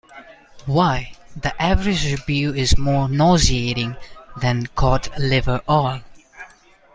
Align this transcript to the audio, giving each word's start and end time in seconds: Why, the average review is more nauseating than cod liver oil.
Why, 0.65 1.13
the 1.39 1.53
average 1.61 2.11
review 2.11 2.55
is 2.55 2.75
more 2.75 3.07
nauseating 3.07 3.97
than 4.37 4.65
cod 4.65 5.15
liver 5.19 5.61
oil. 5.69 6.01